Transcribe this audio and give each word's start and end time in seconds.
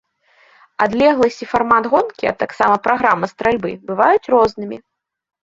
Адлегласць 0.85 1.37
і 1.45 1.49
фармат 1.51 1.83
гонкі, 1.93 2.25
а 2.31 2.35
таксама 2.41 2.75
праграма 2.87 3.25
стральбы 3.33 3.69
бываюць 3.91 4.29
рознымі. 4.37 4.77